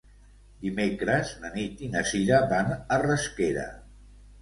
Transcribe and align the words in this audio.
Dimecres 0.63 1.35
na 1.45 1.53
Nit 1.59 1.85
i 1.89 1.91
na 1.97 2.05
Sira 2.15 2.43
van 2.57 2.75
a 2.75 3.01
Rasquera. 3.07 3.71